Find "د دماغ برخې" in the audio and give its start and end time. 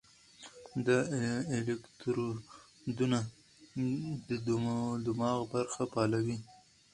4.27-5.83